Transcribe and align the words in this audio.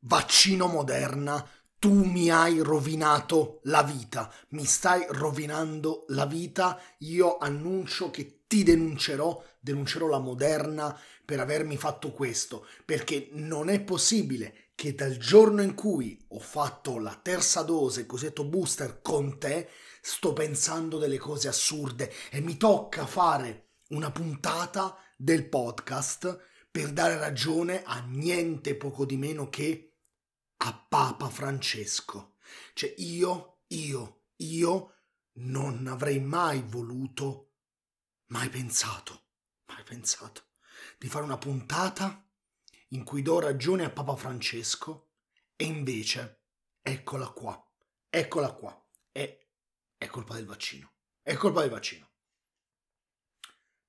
Vaccino 0.00 0.66
Moderna, 0.66 1.44
tu 1.78 1.92
mi 2.04 2.30
hai 2.30 2.60
rovinato 2.60 3.60
la 3.64 3.82
vita, 3.82 4.32
mi 4.50 4.64
stai 4.64 5.04
rovinando 5.08 6.04
la 6.08 6.24
vita, 6.24 6.80
io 6.98 7.38
annuncio 7.38 8.10
che 8.10 8.42
ti 8.46 8.62
denuncerò, 8.62 9.42
denuncerò 9.60 10.06
la 10.06 10.18
Moderna 10.18 10.98
per 11.24 11.40
avermi 11.40 11.76
fatto 11.76 12.12
questo, 12.12 12.66
perché 12.84 13.28
non 13.32 13.68
è 13.68 13.80
possibile 13.80 14.70
che 14.74 14.94
dal 14.94 15.16
giorno 15.16 15.62
in 15.62 15.74
cui 15.74 16.16
ho 16.28 16.38
fatto 16.38 16.98
la 16.98 17.18
terza 17.20 17.62
dose, 17.62 18.06
cosiddetto 18.06 18.44
booster 18.44 19.00
con 19.02 19.38
te, 19.38 19.68
sto 20.00 20.32
pensando 20.32 20.98
delle 20.98 21.18
cose 21.18 21.48
assurde 21.48 22.12
e 22.30 22.40
mi 22.40 22.56
tocca 22.56 23.04
fare 23.04 23.70
una 23.88 24.12
puntata 24.12 24.96
del 25.16 25.48
podcast 25.48 26.38
per 26.70 26.92
dare 26.92 27.18
ragione 27.18 27.82
a 27.84 28.04
niente 28.06 28.76
poco 28.76 29.04
di 29.04 29.16
meno 29.16 29.48
che 29.48 29.87
a 30.58 30.86
Papa 30.88 31.28
Francesco. 31.28 32.36
Cioè 32.72 32.94
io, 32.98 33.60
io, 33.68 34.24
io 34.36 34.94
non 35.40 35.86
avrei 35.86 36.20
mai 36.20 36.62
voluto, 36.62 37.52
mai 38.26 38.48
pensato, 38.48 39.26
mai 39.66 39.82
pensato 39.84 40.46
di 40.98 41.08
fare 41.08 41.24
una 41.24 41.38
puntata 41.38 42.26
in 42.88 43.04
cui 43.04 43.22
do 43.22 43.38
ragione 43.40 43.84
a 43.84 43.90
Papa 43.90 44.16
Francesco 44.16 45.10
e 45.56 45.64
invece 45.64 46.42
eccola 46.82 47.28
qua, 47.28 47.62
eccola 48.08 48.52
qua, 48.52 48.86
è, 49.12 49.46
è 49.96 50.06
colpa 50.06 50.34
del 50.34 50.46
vaccino, 50.46 50.92
è 51.22 51.34
colpa 51.34 51.60
del 51.60 51.70
vaccino. 51.70 52.06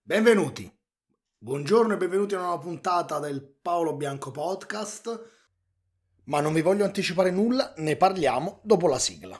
Benvenuti, 0.01 0.71
buongiorno 1.37 1.93
e 1.93 1.97
benvenuti 1.97 2.33
a 2.33 2.39
una 2.39 2.47
nuova 2.47 2.61
puntata 2.61 3.19
del 3.19 3.43
Paolo 3.43 3.95
Bianco 3.95 4.31
Podcast 4.31 5.38
ma 6.29 6.41
non 6.41 6.53
vi 6.53 6.61
voglio 6.61 6.85
anticipare 6.85 7.31
nulla, 7.31 7.73
ne 7.77 7.95
parliamo 7.95 8.59
dopo 8.63 8.87
la 8.87 8.99
sigla. 8.99 9.39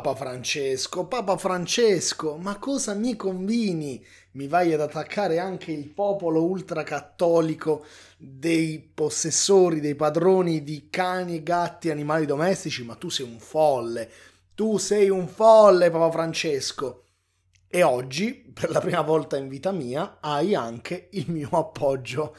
Papa 0.00 0.14
Francesco, 0.14 1.04
Papa 1.04 1.36
Francesco, 1.36 2.38
ma 2.38 2.58
cosa 2.58 2.94
mi 2.94 3.14
convini? 3.14 4.02
Mi 4.32 4.46
vai 4.46 4.72
ad 4.72 4.80
attaccare 4.80 5.38
anche 5.38 5.70
il 5.70 5.90
popolo 5.90 6.44
ultracattolico 6.44 7.84
dei 8.16 8.78
possessori, 8.78 9.80
dei 9.80 9.94
padroni 9.94 10.62
di 10.62 10.88
cani, 10.88 11.42
gatti, 11.42 11.90
animali 11.90 12.24
domestici, 12.24 12.84
ma 12.84 12.94
tu 12.94 13.10
sei 13.10 13.26
un 13.26 13.38
folle, 13.38 14.10
tu 14.54 14.78
sei 14.78 15.10
un 15.10 15.28
folle, 15.28 15.90
Papa 15.90 16.10
Francesco. 16.10 17.04
E 17.68 17.82
oggi, 17.82 18.50
per 18.50 18.70
la 18.70 18.80
prima 18.80 19.02
volta 19.02 19.36
in 19.36 19.48
vita 19.48 19.72
mia, 19.72 20.16
hai 20.20 20.54
anche 20.54 21.08
il 21.12 21.30
mio 21.30 21.50
appoggio. 21.50 22.34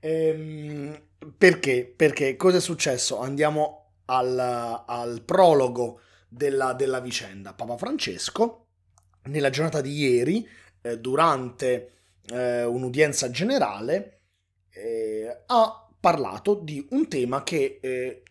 Ehm, 0.00 1.00
perché? 1.38 1.90
Perché 1.96 2.36
cosa 2.36 2.58
è 2.58 2.60
successo? 2.60 3.18
Andiamo 3.18 3.92
al, 4.04 4.38
al 4.86 5.22
prologo 5.22 6.00
della, 6.28 6.72
della 6.74 7.00
vicenda. 7.00 7.54
Papa 7.54 7.76
Francesco, 7.76 8.66
nella 9.24 9.50
giornata 9.50 9.80
di 9.80 9.92
ieri, 9.92 10.46
eh, 10.82 10.98
durante 10.98 11.92
eh, 12.30 12.64
un'udienza 12.64 13.30
generale, 13.30 14.20
eh, 14.70 15.42
ha 15.46 15.88
parlato 15.98 16.54
di 16.54 16.86
un 16.90 17.08
tema 17.08 17.42
che, 17.42 17.78
eh, 17.80 18.22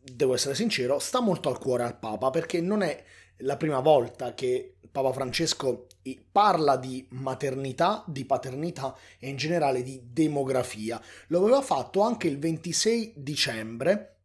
devo 0.00 0.34
essere 0.34 0.54
sincero, 0.54 0.98
sta 0.98 1.20
molto 1.20 1.48
al 1.48 1.58
cuore 1.58 1.84
al 1.84 1.98
Papa, 1.98 2.30
perché 2.30 2.60
non 2.60 2.82
è 2.82 3.02
la 3.38 3.56
prima 3.56 3.80
volta 3.80 4.34
che 4.34 4.76
Papa 4.90 5.12
Francesco 5.12 5.86
parla 6.32 6.76
di 6.76 7.06
maternità, 7.10 8.02
di 8.06 8.24
paternità 8.24 8.96
e 9.18 9.28
in 9.28 9.36
generale 9.36 9.82
di 9.82 10.00
demografia. 10.10 11.00
Lo 11.28 11.40
aveva 11.40 11.60
fatto 11.60 12.00
anche 12.00 12.28
il 12.28 12.38
26 12.38 13.14
dicembre 13.16 14.17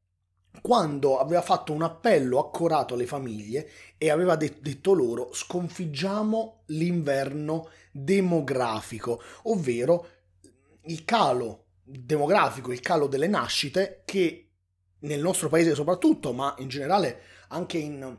quando 0.61 1.19
aveva 1.19 1.41
fatto 1.41 1.73
un 1.73 1.81
appello 1.81 2.39
accorato 2.39 2.93
alle 2.93 3.05
famiglie 3.05 3.69
e 3.97 4.09
aveva 4.09 4.35
de- 4.35 4.57
detto 4.61 4.93
loro 4.93 5.33
sconfiggiamo 5.33 6.63
l'inverno 6.67 7.69
demografico, 7.91 9.21
ovvero 9.43 10.07
il 10.85 11.05
calo 11.05 11.65
demografico, 11.83 12.71
il 12.71 12.79
calo 12.79 13.07
delle 13.07 13.27
nascite 13.27 14.03
che 14.05 14.49
nel 14.99 15.19
nostro 15.19 15.49
paese 15.49 15.75
soprattutto, 15.75 16.33
ma 16.33 16.55
in 16.59 16.69
generale 16.69 17.21
anche 17.49 17.77
in 17.77 18.17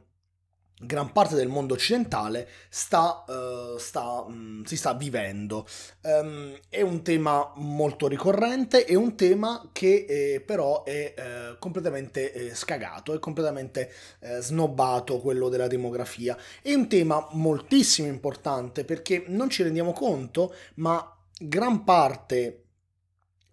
gran 0.78 1.12
parte 1.12 1.36
del 1.36 1.48
mondo 1.48 1.74
occidentale 1.74 2.48
sta, 2.68 3.24
uh, 3.26 3.78
sta, 3.78 4.24
um, 4.26 4.64
si 4.64 4.76
sta 4.76 4.92
vivendo. 4.94 5.66
Um, 6.02 6.58
è 6.68 6.80
un 6.80 7.02
tema 7.02 7.52
molto 7.56 8.08
ricorrente, 8.08 8.84
è 8.84 8.94
un 8.94 9.14
tema 9.14 9.70
che 9.72 10.04
eh, 10.08 10.40
però 10.40 10.82
è 10.82 11.14
eh, 11.16 11.56
completamente 11.58 12.32
eh, 12.32 12.54
scagato, 12.54 13.14
è 13.14 13.18
completamente 13.18 13.92
eh, 14.20 14.40
snobbato 14.40 15.20
quello 15.20 15.48
della 15.48 15.68
demografia. 15.68 16.36
È 16.60 16.72
un 16.74 16.88
tema 16.88 17.26
moltissimo 17.32 18.08
importante 18.08 18.84
perché 18.84 19.24
non 19.28 19.50
ci 19.50 19.62
rendiamo 19.62 19.92
conto, 19.92 20.54
ma 20.76 21.16
gran 21.38 21.84
parte 21.84 22.62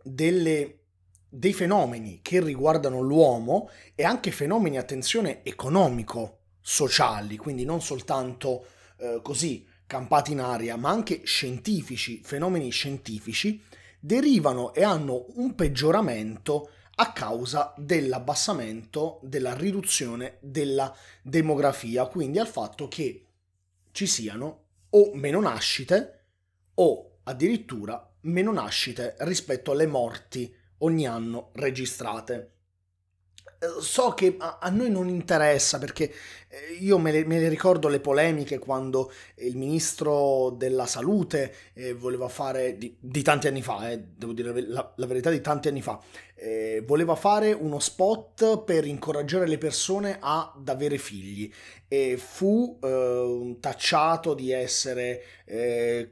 delle 0.03 0.77
dei 1.33 1.53
fenomeni 1.53 2.19
che 2.21 2.41
riguardano 2.41 2.99
l'uomo 2.99 3.69
e 3.95 4.03
anche 4.03 4.31
fenomeni, 4.31 4.77
attenzione, 4.77 5.45
economico, 5.45 6.40
sociali, 6.61 7.37
quindi 7.37 7.65
non 7.65 7.81
soltanto 7.81 8.65
eh, 8.97 9.19
così 9.21 9.67
campati 9.85 10.31
in 10.31 10.39
aria, 10.39 10.77
ma 10.77 10.89
anche 10.89 11.21
scientifici, 11.25 12.21
fenomeni 12.23 12.69
scientifici, 12.69 13.61
derivano 13.99 14.73
e 14.73 14.83
hanno 14.83 15.25
un 15.35 15.53
peggioramento 15.53 16.69
a 16.95 17.11
causa 17.11 17.73
dell'abbassamento, 17.77 19.19
della 19.23 19.53
riduzione 19.53 20.37
della 20.39 20.95
demografia, 21.21 22.05
quindi 22.05 22.39
al 22.39 22.47
fatto 22.47 22.87
che 22.87 23.25
ci 23.91 24.07
siano 24.07 24.63
o 24.91 25.11
meno 25.13 25.41
nascite 25.41 26.25
o 26.75 27.17
addirittura 27.23 28.07
meno 28.21 28.51
nascite 28.51 29.15
rispetto 29.19 29.71
alle 29.71 29.87
morti 29.87 30.53
ogni 30.79 31.07
anno 31.07 31.49
registrate. 31.53 32.60
Eh, 33.63 33.79
so 33.79 34.13
che 34.15 34.37
a, 34.39 34.69
noi 34.71 34.89
non 34.89 35.07
interessa 35.07 35.77
perché 35.77 36.11
eh, 36.47 36.73
io 36.79 36.97
me 36.97 37.11
le, 37.11 37.25
me 37.25 37.39
le, 37.39 37.47
ricordo 37.47 37.89
le 37.89 37.99
polemiche 37.99 38.57
quando 38.57 39.11
il 39.35 39.55
ministro 39.55 40.49
della 40.57 40.87
salute 40.87 41.53
eh, 41.73 41.93
voleva 41.93 42.27
fare, 42.27 42.75
di, 42.79 42.95
di, 42.99 43.21
tanti 43.21 43.47
anni 43.47 43.61
fa, 43.61 43.91
eh, 43.91 43.99
devo 43.99 44.33
dire 44.33 44.61
la, 44.61 44.91
la, 44.95 45.05
verità 45.05 45.29
di 45.29 45.41
tanti 45.41 45.67
anni 45.67 45.83
fa, 45.83 45.99
eh, 46.33 46.81
voleva 46.87 47.13
fare 47.13 47.51
uno 47.51 47.77
spot 47.77 48.63
per 48.63 48.87
incoraggiare 48.87 49.45
le 49.45 49.59
persone 49.59 50.17
ad 50.19 50.67
avere 50.67 50.97
figli. 50.97 51.51
E 51.87 52.17
fu 52.17 52.79
eh, 52.81 53.57
tacciato 53.59 54.33
di 54.33 54.51
essere 54.51 55.23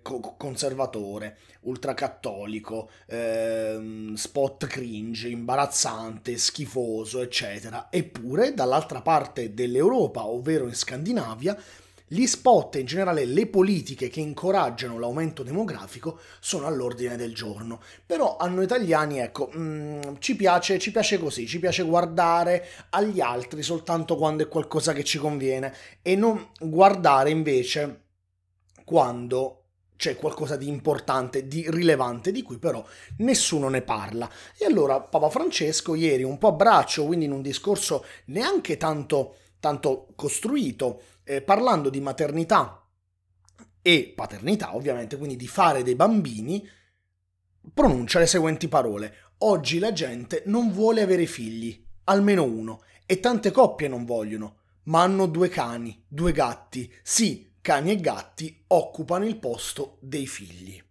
co- 0.04 0.36
conservatore 0.38 1.38
ultracattolico, 1.62 2.90
ehm, 3.08 4.14
spot 4.14 4.68
cringe, 4.68 5.28
imbarazzante, 5.28 6.38
schifoso, 6.38 7.22
eccetera. 7.22 7.88
Eppure, 7.90 8.54
dall'altra 8.54 9.02
parte 9.02 9.54
dell'Europa, 9.54 10.26
ovvero 10.26 10.66
in 10.66 10.76
Scandinavia, 10.76 11.58
gli 12.12 12.26
spot 12.26 12.76
e 12.76 12.80
in 12.80 12.86
generale 12.88 13.24
le 13.24 13.46
politiche 13.46 14.10
che 14.10 14.20
incoraggiano 14.20 14.98
l'aumento 14.98 15.44
demografico 15.44 16.20
sono 16.40 16.66
all'ordine 16.66 17.16
del 17.16 17.36
giorno. 17.36 17.82
Però 18.04 18.36
a 18.38 18.48
noi 18.48 18.64
italiani, 18.64 19.20
ecco, 19.20 19.50
mh, 19.52 19.60
mm, 19.60 20.02
ci, 20.18 20.36
piace, 20.36 20.80
ci 20.80 20.92
piace 20.92 21.20
così, 21.20 21.46
ci 21.46 21.60
piace 21.60 21.84
guardare 21.84 22.66
agli 22.90 23.22
altri 23.22 23.62
soltanto 23.62 24.16
quando 24.16 24.44
è 24.44 24.48
qualcosa 24.48 24.92
che 24.94 25.04
ci 25.04 25.20
conviene 25.20 25.74
e 26.02 26.16
non 26.16 26.50
guardare 26.60 27.30
invece 27.30 28.06
quando 28.84 29.59
c'è 30.00 30.16
qualcosa 30.16 30.56
di 30.56 30.70
importante, 30.70 31.46
di 31.46 31.70
rilevante, 31.70 32.32
di 32.32 32.42
cui 32.42 32.58
però 32.58 32.82
nessuno 33.18 33.68
ne 33.68 33.82
parla. 33.82 34.32
E 34.58 34.64
allora 34.64 35.02
Papa 35.02 35.30
Francesco 35.30 35.94
ieri 35.94 36.24
un 36.24 36.38
po' 36.38 36.48
a 36.48 36.52
braccio, 36.54 37.06
quindi 37.06 37.26
in 37.26 37.34
un 37.34 37.42
discorso 37.42 38.06
neanche 38.28 38.78
tanto, 38.78 39.36
tanto 39.60 40.08
costruito, 40.16 41.02
eh, 41.26 41.42
parlando 41.42 41.90
di 41.90 42.00
maternità 42.00 42.82
e 43.82 44.14
paternità, 44.16 44.74
ovviamente, 44.74 45.18
quindi 45.18 45.36
di 45.36 45.48
fare 45.48 45.84
dei 45.84 45.96
bambini, 45.96 46.66
pronuncia 47.74 48.20
le 48.20 48.28
seguenti 48.28 48.70
parole. 48.70 49.14
Oggi 49.40 49.80
la 49.80 49.92
gente 49.92 50.44
non 50.46 50.72
vuole 50.72 51.02
avere 51.02 51.26
figli, 51.26 51.86
almeno 52.06 52.44
uno, 52.44 52.84
e 53.06 53.20
tante 53.20 53.52
coppie 53.52 53.90
non 53.90 54.06
vogliono, 54.06 54.60
ma 54.84 55.02
hanno 55.02 55.26
due 55.26 55.50
cani, 55.50 56.06
due 56.08 56.32
gatti, 56.32 56.90
sì, 57.04 57.49
cani 57.62 57.92
e 57.92 57.96
gatti 58.00 58.64
occupano 58.68 59.26
il 59.26 59.38
posto 59.38 59.98
dei 60.02 60.28
figli. 60.28 60.82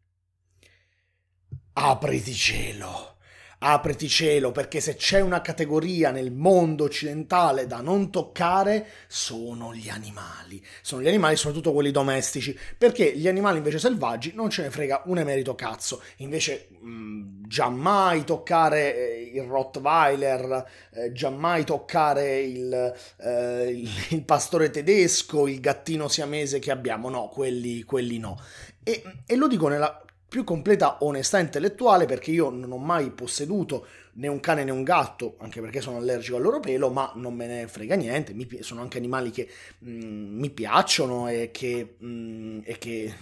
Apriti 1.75 2.35
cielo, 2.35 3.18
apriti 3.59 4.09
cielo, 4.09 4.53
perché 4.53 4.81
se 4.81 4.95
c'è 4.95 5.21
una 5.21 5.41
categoria 5.41 6.11
nel 6.11 6.31
mondo 6.31 6.85
occidentale 6.85 7.67
da 7.67 7.81
non 7.81 8.11
toccare, 8.11 8.87
sono 9.09 9.75
gli 9.75 9.89
animali. 9.89 10.65
Sono 10.81 11.03
gli 11.03 11.09
animali, 11.09 11.37
soprattutto 11.37 11.73
quelli 11.73 11.91
domestici, 11.91 12.57
perché 12.77 13.17
gli 13.17 13.27
animali 13.27 13.59
invece 13.59 13.79
selvaggi 13.79 14.33
non 14.35 14.51
ce 14.51 14.63
ne 14.63 14.71
frega 14.71 15.03
un 15.07 15.19
emerito 15.19 15.55
cazzo. 15.55 16.03
Invece, 16.19 16.69
mh, 16.79 17.47
giammai 17.49 18.25
toccare 18.25 18.95
eh, 18.95 19.31
il 19.35 19.43
Rottweiler, 19.43 20.65
eh, 20.93 21.13
giammai 21.13 21.65
toccare 21.65 22.41
il, 22.41 22.95
eh, 23.17 23.71
il, 23.71 23.91
il, 24.11 24.23
pastore 24.23 24.71
tedesco, 24.71 25.49
il 25.49 25.61
gattino 25.61 26.07
siamese 26.07 26.61
che 26.61 26.71
abbiamo. 26.71 27.09
No, 27.09 27.29
quelli, 27.29 27.83
quelli 27.83 28.19
no. 28.19 28.41
E, 28.85 29.03
e 29.27 29.37
lo 29.37 29.49
dico 29.49 29.69
nella 29.69 30.03
più 30.29 30.45
completa 30.45 30.99
onestà 31.01 31.39
intellettuale 31.39 32.05
perché 32.05 32.31
io 32.31 32.51
non 32.51 32.71
ho 32.71 32.77
mai 32.77 33.11
posseduto 33.11 33.87
né 34.15 34.29
un 34.29 34.41
cane 34.41 34.65
né 34.65 34.71
un 34.71 34.83
gatto, 34.83 35.37
anche 35.39 35.61
perché 35.61 35.81
sono 35.81 35.97
allergico 35.97 36.37
al 36.37 36.43
loro 36.43 36.61
pelo, 36.61 36.91
ma 36.91 37.13
non 37.15 37.35
me 37.35 37.47
ne 37.47 37.67
frega 37.67 37.95
niente, 37.95 38.35
mi, 38.35 38.47
sono 38.61 38.83
anche 38.83 38.99
animali 38.99 39.31
che 39.31 39.49
mm, 39.85 40.39
mi 40.39 40.51
piacciono 40.51 41.29
e 41.29 41.51
che, 41.51 41.97
mm, 42.03 42.61
e, 42.65 42.79
che, 42.79 43.15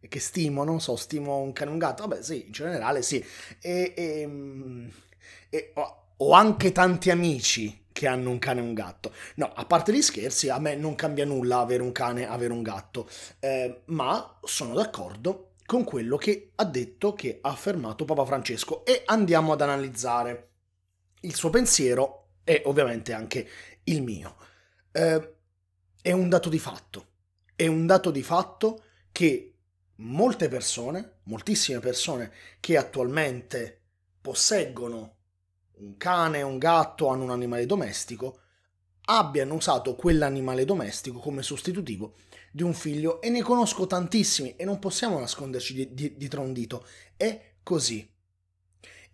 e 0.00 0.08
che, 0.08 0.20
stimo, 0.20 0.62
non 0.62 0.80
so, 0.80 0.94
stimo 0.96 1.38
un 1.38 1.52
cane 1.52 1.70
e 1.70 1.72
un 1.72 1.78
gatto, 1.78 2.06
vabbè 2.06 2.22
sì, 2.22 2.46
in 2.46 2.52
generale 2.52 3.02
sì, 3.02 3.24
e, 3.60 3.92
e, 3.96 4.26
mm, 4.26 4.88
e 5.48 5.70
ho, 5.74 6.04
ho 6.18 6.32
anche 6.32 6.70
tanti 6.70 7.10
amici 7.10 7.80
che 7.90 8.06
hanno 8.06 8.30
un 8.30 8.38
cane 8.38 8.60
e 8.60 8.64
un 8.64 8.74
gatto. 8.74 9.12
No, 9.36 9.52
a 9.54 9.64
parte 9.64 9.92
gli 9.92 10.02
scherzi, 10.02 10.48
a 10.48 10.58
me 10.58 10.74
non 10.76 10.94
cambia 10.94 11.24
nulla 11.24 11.58
avere 11.58 11.82
un 11.82 11.92
cane, 11.92 12.28
avere 12.28 12.52
un 12.52 12.62
gatto, 12.62 13.08
eh, 13.40 13.82
ma 13.86 14.38
sono 14.44 14.74
d'accordo 14.74 15.51
con 15.72 15.84
quello 15.84 16.18
che 16.18 16.50
ha 16.56 16.66
detto, 16.66 17.14
che 17.14 17.38
ha 17.40 17.48
affermato 17.48 18.04
Papa 18.04 18.26
Francesco 18.26 18.84
e 18.84 19.04
andiamo 19.06 19.52
ad 19.52 19.62
analizzare 19.62 20.50
il 21.20 21.34
suo 21.34 21.48
pensiero 21.48 22.32
e 22.44 22.60
ovviamente 22.66 23.14
anche 23.14 23.48
il 23.84 24.02
mio. 24.02 24.36
Eh, 24.92 25.34
è 26.02 26.12
un 26.12 26.28
dato 26.28 26.50
di 26.50 26.58
fatto, 26.58 27.06
è 27.56 27.66
un 27.68 27.86
dato 27.86 28.10
di 28.10 28.22
fatto 28.22 28.82
che 29.12 29.54
molte 29.96 30.48
persone, 30.48 31.20
moltissime 31.22 31.78
persone 31.78 32.30
che 32.60 32.76
attualmente 32.76 33.80
posseggono 34.20 35.14
un 35.78 35.96
cane, 35.96 36.42
un 36.42 36.58
gatto, 36.58 37.08
hanno 37.08 37.22
un 37.22 37.30
animale 37.30 37.64
domestico, 37.64 38.40
abbiano 39.06 39.54
usato 39.54 39.94
quell'animale 39.94 40.66
domestico 40.66 41.18
come 41.18 41.42
sostitutivo 41.42 42.12
di 42.54 42.62
un 42.62 42.74
figlio 42.74 43.22
e 43.22 43.30
ne 43.30 43.40
conosco 43.40 43.86
tantissimi 43.86 44.54
e 44.56 44.64
non 44.66 44.78
possiamo 44.78 45.18
nasconderci 45.18 45.74
di, 45.74 45.94
di, 45.94 46.16
dietro 46.16 46.42
un 46.42 46.52
dito. 46.52 46.86
È 47.16 47.54
così. 47.62 48.06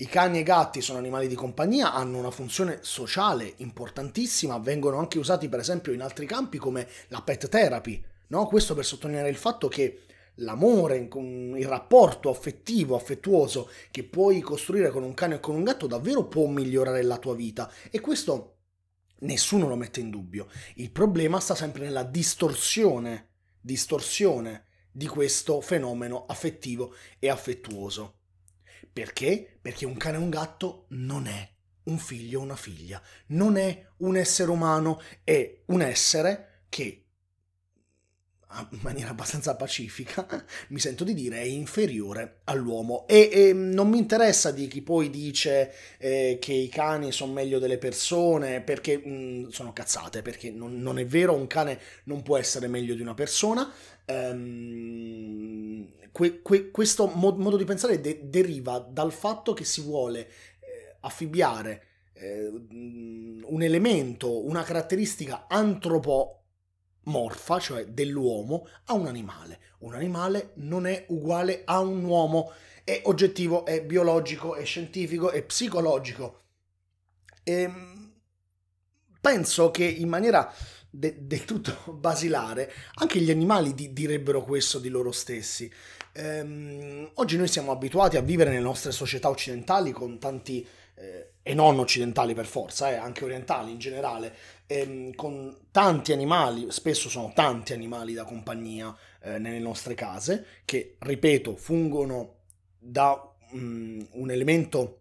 I 0.00 0.06
cani 0.06 0.38
e 0.38 0.40
i 0.40 0.44
gatti 0.44 0.81
sono 0.81 0.99
animali 0.99 1.29
di 1.29 1.35
compagnia, 1.35 1.93
hanno 1.93 2.19
una 2.19 2.31
funzione 2.31 2.81
sociale 2.82 3.55
importantissima, 3.58 4.58
vengono 4.58 4.99
anche 4.99 5.19
usati 5.19 5.49
per 5.49 5.61
esempio 5.61 5.93
in 5.93 6.02
altri 6.02 6.26
campi 6.26 6.58
come 6.58 6.87
la 7.08 7.23
pet 7.23 7.49
therapy, 7.49 8.05
no? 8.29 8.46
Questo 8.46 8.75
per 8.75 8.85
sottolineare 8.85 9.29
il 9.29 9.37
fatto 9.37 9.67
che 9.67 10.02
l'amore, 10.37 10.96
il 10.99 11.67
rapporto 11.67 12.31
affettivo, 12.31 12.94
affettuoso 12.94 13.70
che 13.90 14.05
puoi 14.05 14.40
costruire 14.40 14.90
con 14.90 15.02
un 15.02 15.14
cane 15.14 15.37
o 15.37 15.40
con 15.40 15.56
un 15.56 15.64
gatto 15.64 15.88
davvero 15.88 16.26
può 16.26 16.46
migliorare 16.46 17.02
la 17.02 17.19
tua 17.19 17.35
vita 17.35 17.69
e 17.90 18.00
questo 18.00 18.58
nessuno 19.20 19.67
lo 19.67 19.76
mette 19.76 19.99
in 20.00 20.11
dubbio. 20.11 20.46
Il 20.75 20.93
problema 20.93 21.40
sta 21.40 21.56
sempre 21.56 21.82
nella 21.82 22.05
distorsione 22.05 23.27
distorsione 23.68 24.64
di 24.90 25.06
questo 25.06 25.60
fenomeno 25.60 26.24
affettivo 26.24 26.94
e 27.18 27.28
affettuoso. 27.28 28.20
Perché? 28.90 29.58
Perché 29.60 29.84
un 29.84 29.98
cane 29.98 30.16
e 30.16 30.20
un 30.20 30.30
gatto 30.30 30.86
non 30.88 31.26
è 31.26 31.46
un 31.82 31.98
figlio 31.98 32.40
o 32.40 32.44
una 32.44 32.56
figlia, 32.56 33.02
non 33.26 33.58
è 33.58 33.86
un 33.98 34.16
essere 34.16 34.50
umano, 34.50 35.02
è 35.22 35.64
un 35.66 35.82
essere 35.82 36.64
che 36.70 37.07
in 38.70 38.78
maniera 38.80 39.10
abbastanza 39.10 39.56
pacifica, 39.56 40.26
mi 40.68 40.78
sento 40.80 41.04
di 41.04 41.14
dire, 41.14 41.40
è 41.40 41.44
inferiore 41.44 42.40
all'uomo. 42.44 43.06
E, 43.06 43.28
e 43.32 43.52
non 43.52 43.88
mi 43.88 43.98
interessa 43.98 44.50
di 44.50 44.66
chi 44.68 44.82
poi 44.82 45.10
dice 45.10 45.72
eh, 45.98 46.38
che 46.40 46.52
i 46.52 46.68
cani 46.68 47.12
sono 47.12 47.32
meglio 47.32 47.58
delle 47.58 47.78
persone, 47.78 48.62
perché 48.62 48.96
mh, 48.96 49.10
mm, 49.10 49.48
sono 49.48 49.72
cazzate, 49.72 50.22
perché 50.22 50.50
non, 50.50 50.80
non, 50.80 50.98
è 50.98 51.06
vero, 51.06 51.34
un 51.34 51.46
cane 51.46 51.78
non 52.04 52.22
può 52.22 52.38
essere 52.38 52.68
meglio 52.68 52.94
di 52.94 53.02
una 53.02 53.14
persona. 53.14 53.70
Um, 54.06 55.86
que, 56.10 56.40
que, 56.40 56.70
questo 56.70 57.06
mod, 57.06 57.38
modo 57.38 57.58
di 57.58 57.64
pensare 57.64 58.00
de, 58.00 58.20
deriva 58.24 58.78
dal 58.78 59.12
fatto 59.12 59.52
che 59.52 59.64
si 59.64 59.82
vuole 59.82 60.20
eh, 60.20 60.96
affibbiare 61.00 61.82
eh, 62.14 62.48
un 62.48 63.62
elemento, 63.62 64.46
una 64.46 64.62
caratteristica 64.62 65.46
antropo 65.46 66.38
morfa, 67.04 67.58
cioè 67.58 67.86
dell'uomo, 67.86 68.68
a 68.86 68.94
un 68.94 69.06
animale. 69.06 69.60
Un 69.78 69.94
animale 69.94 70.52
non 70.56 70.86
è 70.86 71.04
uguale 71.08 71.62
a 71.64 71.80
un 71.80 72.04
uomo, 72.04 72.52
è 72.84 73.02
oggettivo, 73.04 73.64
è 73.64 73.82
biologico, 73.82 74.54
è 74.54 74.64
scientifico, 74.64 75.30
è 75.30 75.42
psicologico. 75.42 76.42
E 77.42 77.52
ehm, 77.62 78.12
penso 79.20 79.70
che 79.70 79.84
in 79.84 80.08
maniera 80.08 80.52
de- 80.90 81.26
del 81.26 81.44
tutto 81.44 81.92
basilare 81.92 82.72
anche 82.94 83.20
gli 83.20 83.30
animali 83.30 83.74
di- 83.74 83.92
direbbero 83.92 84.42
questo 84.42 84.78
di 84.78 84.88
loro 84.88 85.12
stessi. 85.12 85.70
Ehm, 86.12 87.10
oggi 87.14 87.36
noi 87.36 87.48
siamo 87.48 87.70
abituati 87.72 88.16
a 88.16 88.22
vivere 88.22 88.50
nelle 88.50 88.62
nostre 88.62 88.92
società 88.92 89.28
occidentali 89.28 89.92
con 89.92 90.18
tanti 90.18 90.66
eh, 90.96 91.32
e 91.42 91.54
non 91.54 91.78
occidentali 91.78 92.34
per 92.34 92.46
forza, 92.46 92.90
eh, 92.90 92.96
anche 92.96 93.24
orientali 93.24 93.70
in 93.70 93.78
generale, 93.78 94.34
ehm, 94.68 95.14
con 95.14 95.66
tanti 95.72 96.12
animali, 96.12 96.70
spesso 96.70 97.08
sono 97.08 97.32
tanti 97.34 97.72
animali 97.72 98.12
da 98.12 98.24
compagnia 98.24 98.94
eh, 99.22 99.38
nelle 99.38 99.58
nostre 99.58 99.94
case, 99.94 100.46
che, 100.64 100.96
ripeto, 100.98 101.56
fungono 101.56 102.36
da 102.78 103.34
um, 103.50 104.06
un 104.12 104.30
elemento 104.30 105.00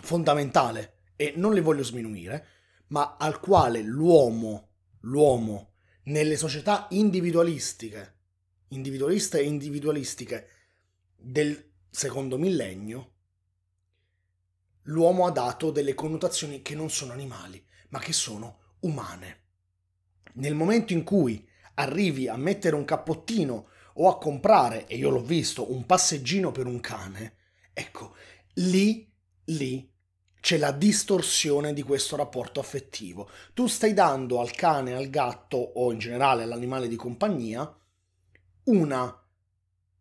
fondamentale 0.00 0.94
e 1.16 1.32
non 1.36 1.54
li 1.54 1.60
voglio 1.60 1.84
sminuire, 1.84 2.46
ma 2.88 3.16
al 3.18 3.40
quale 3.40 3.80
l'uomo, 3.80 4.68
l'uomo 5.00 5.74
nelle 6.04 6.36
società 6.36 6.86
individualistiche, 6.90 8.14
individualiste 8.68 9.38
e 9.38 9.44
individualistiche 9.44 10.48
del 11.16 11.72
secondo 11.88 12.36
millennio, 12.36 13.12
l'uomo 14.82 15.26
ha 15.26 15.30
dato 15.30 15.70
delle 15.70 15.94
connotazioni 15.94 16.60
che 16.62 16.74
non 16.74 16.90
sono 16.90 17.12
animali, 17.12 17.64
ma 17.88 17.98
che 17.98 18.12
sono 18.12 18.58
umane. 18.86 19.40
Nel 20.34 20.54
momento 20.54 20.92
in 20.92 21.02
cui 21.02 21.46
arrivi 21.74 22.28
a 22.28 22.36
mettere 22.36 22.76
un 22.76 22.84
cappottino 22.84 23.68
o 23.94 24.08
a 24.08 24.18
comprare, 24.18 24.86
e 24.86 24.96
io 24.96 25.10
l'ho 25.10 25.22
visto, 25.22 25.72
un 25.72 25.86
passeggino 25.86 26.52
per 26.52 26.66
un 26.66 26.80
cane, 26.80 27.36
ecco, 27.72 28.14
lì, 28.54 29.10
lì 29.44 29.90
c'è 30.40 30.58
la 30.58 30.70
distorsione 30.70 31.72
di 31.72 31.82
questo 31.82 32.14
rapporto 32.14 32.60
affettivo. 32.60 33.28
Tu 33.52 33.66
stai 33.66 33.94
dando 33.94 34.40
al 34.40 34.52
cane, 34.52 34.94
al 34.94 35.10
gatto 35.10 35.56
o 35.56 35.90
in 35.90 35.98
generale 35.98 36.44
all'animale 36.44 36.86
di 36.86 36.96
compagnia 36.96 37.74
una 38.64 39.22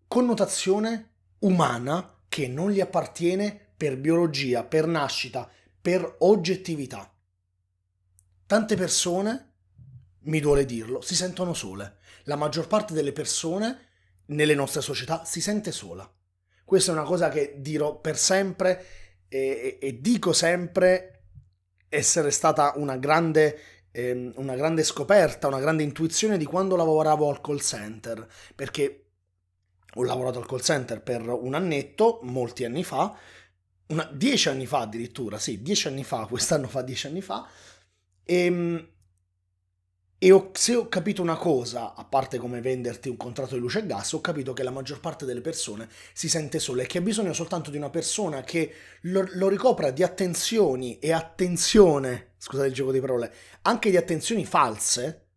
connotazione 0.07 1.13
umana 1.39 2.21
che 2.27 2.47
non 2.47 2.69
gli 2.69 2.79
appartiene 2.79 3.73
per 3.75 3.97
biologia, 3.97 4.63
per 4.63 4.87
nascita, 4.87 5.49
per 5.81 6.17
oggettività. 6.19 7.14
Tante 8.47 8.75
persone, 8.75 9.53
mi 10.25 10.39
duole 10.39 10.65
dirlo, 10.65 11.01
si 11.01 11.15
sentono 11.15 11.55
sole. 11.55 11.97
La 12.25 12.35
maggior 12.35 12.67
parte 12.67 12.93
delle 12.93 13.11
persone 13.11 13.79
nelle 14.27 14.53
nostre 14.53 14.81
società 14.81 15.25
si 15.25 15.41
sente 15.41 15.71
sola. 15.71 16.07
Questa 16.63 16.91
è 16.91 16.95
una 16.95 17.05
cosa 17.05 17.29
che 17.29 17.55
dirò 17.57 17.99
per 17.99 18.17
sempre 18.17 18.85
e, 19.27 19.77
e, 19.79 19.87
e 19.87 19.99
dico 19.99 20.31
sempre 20.31 21.23
essere 21.89 22.29
stata 22.29 22.73
una 22.75 22.97
grande, 22.97 23.59
eh, 23.91 24.31
una 24.35 24.55
grande 24.55 24.83
scoperta, 24.83 25.47
una 25.47 25.59
grande 25.59 25.81
intuizione 25.81 26.37
di 26.37 26.45
quando 26.45 26.75
lavoravo 26.75 27.29
al 27.29 27.41
call 27.41 27.59
center, 27.59 28.27
perché 28.53 29.05
ho 29.95 30.03
lavorato 30.03 30.37
al 30.37 30.45
call 30.45 30.59
center 30.59 31.01
per 31.01 31.21
un 31.21 31.55
annetto, 31.55 32.19
molti 32.23 32.63
anni 32.63 32.83
fa, 32.83 33.17
una, 33.87 34.09
dieci 34.11 34.49
anni 34.49 34.65
fa 34.65 34.81
addirittura, 34.81 35.39
sì, 35.39 35.61
dieci 35.61 35.87
anni 35.87 36.03
fa, 36.03 36.25
quest'anno 36.25 36.67
fa 36.67 36.81
dieci 36.81 37.07
anni 37.07 37.21
fa, 37.21 37.47
e, 38.25 38.45
ehm, 38.45 38.89
e 40.17 40.31
ho, 40.31 40.49
se 40.53 40.75
ho 40.75 40.87
capito 40.87 41.21
una 41.21 41.37
cosa, 41.37 41.93
a 41.93 42.03
parte 42.03 42.37
come 42.37 42.59
venderti 42.59 43.09
un 43.09 43.17
contratto 43.17 43.53
di 43.53 43.59
luce 43.59 43.79
e 43.79 43.85
gas, 43.85 44.13
ho 44.13 44.21
capito 44.21 44.53
che 44.53 44.63
la 44.63 44.71
maggior 44.71 44.99
parte 44.99 45.25
delle 45.25 45.41
persone 45.41 45.87
si 46.13 46.29
sente 46.29 46.57
sola 46.57 46.81
e 46.81 46.87
che 46.87 46.97
ha 46.97 47.01
bisogno 47.01 47.33
soltanto 47.33 47.69
di 47.69 47.77
una 47.77 47.89
persona 47.89 48.41
che 48.41 48.73
lo, 49.01 49.27
lo 49.33 49.49
ricopra 49.49 49.91
di 49.91 50.03
attenzioni 50.03 50.97
e 50.99 51.11
attenzione, 51.11 52.33
scusate 52.37 52.69
il 52.69 52.73
gioco 52.73 52.91
di 52.91 52.99
parole, 52.99 53.31
anche 53.63 53.91
di 53.91 53.97
attenzioni 53.97 54.45
false, 54.45 55.27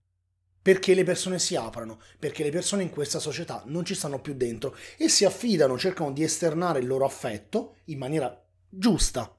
perché 0.62 0.95
le 0.95 1.04
persone 1.04 1.38
si 1.38 1.57
aprano, 1.57 2.00
perché 2.18 2.42
le 2.42 2.50
persone 2.50 2.83
in 2.83 2.90
questa 2.90 3.18
società 3.18 3.62
non 3.66 3.85
ci 3.85 3.95
stanno 3.95 4.21
più 4.21 4.35
dentro 4.35 4.76
e 4.97 5.09
si 5.09 5.25
affidano, 5.25 5.78
cercano 5.78 6.12
di 6.12 6.23
esternare 6.23 6.78
il 6.78 6.87
loro 6.87 7.04
affetto 7.04 7.76
in 7.87 7.99
maniera 7.99 8.42
giusta, 8.68 9.37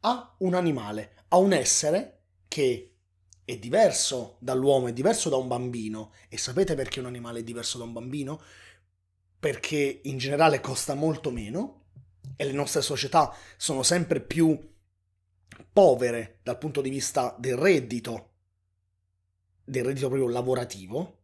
a 0.00 0.34
un 0.38 0.54
animale, 0.54 1.24
a 1.28 1.36
un 1.36 1.52
essere 1.52 2.21
che 2.52 2.96
è 3.46 3.56
diverso 3.56 4.36
dall'uomo, 4.38 4.88
è 4.88 4.92
diverso 4.92 5.30
da 5.30 5.36
un 5.36 5.48
bambino. 5.48 6.12
E 6.28 6.36
sapete 6.36 6.74
perché 6.74 7.00
un 7.00 7.06
animale 7.06 7.40
è 7.40 7.42
diverso 7.42 7.78
da 7.78 7.84
un 7.84 7.94
bambino? 7.94 8.42
Perché 9.40 10.00
in 10.02 10.18
generale 10.18 10.60
costa 10.60 10.92
molto 10.92 11.30
meno 11.30 11.84
e 12.36 12.44
le 12.44 12.52
nostre 12.52 12.82
società 12.82 13.34
sono 13.56 13.82
sempre 13.82 14.20
più 14.20 14.70
povere 15.72 16.40
dal 16.42 16.58
punto 16.58 16.82
di 16.82 16.90
vista 16.90 17.34
del 17.38 17.56
reddito, 17.56 18.32
del 19.64 19.84
reddito 19.84 20.08
proprio 20.08 20.28
lavorativo. 20.28 21.20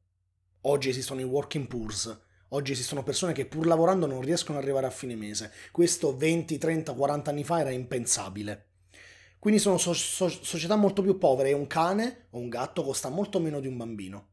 Oggi 0.62 0.88
esistono 0.88 1.20
i 1.20 1.24
working 1.24 1.66
poors, 1.66 2.20
oggi 2.48 2.72
esistono 2.72 3.02
persone 3.02 3.34
che 3.34 3.44
pur 3.44 3.66
lavorando 3.66 4.06
non 4.06 4.22
riescono 4.22 4.56
ad 4.56 4.64
arrivare 4.64 4.86
a 4.86 4.90
fine 4.90 5.14
mese. 5.14 5.52
Questo 5.72 6.16
20, 6.16 6.56
30, 6.56 6.94
40 6.94 7.30
anni 7.30 7.44
fa 7.44 7.60
era 7.60 7.70
impensabile. 7.70 8.67
Quindi 9.38 9.60
sono 9.60 9.78
so- 9.78 9.92
so- 9.92 10.28
società 10.28 10.76
molto 10.76 11.02
più 11.02 11.16
povere 11.18 11.50
e 11.50 11.52
un 11.52 11.66
cane 11.66 12.26
o 12.30 12.38
un 12.38 12.48
gatto 12.48 12.82
costa 12.82 13.08
molto 13.08 13.38
meno 13.40 13.60
di 13.60 13.68
un 13.68 13.76
bambino. 13.76 14.28